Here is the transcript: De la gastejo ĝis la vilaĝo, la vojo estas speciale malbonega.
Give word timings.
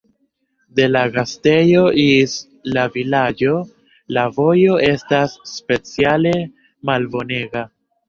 De 0.77 0.85
la 0.93 1.03
gastejo 1.17 1.83
ĝis 1.97 2.33
la 2.79 2.87
vilaĝo, 2.97 3.55
la 4.19 4.27
vojo 4.41 4.83
estas 4.91 5.39
speciale 5.55 6.37
malbonega. 6.93 7.69